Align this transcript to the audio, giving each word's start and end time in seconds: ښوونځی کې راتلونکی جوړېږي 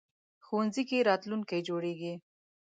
ښوونځی 0.45 0.83
کې 0.89 1.05
راتلونکی 1.09 1.59
جوړېږي 1.67 2.13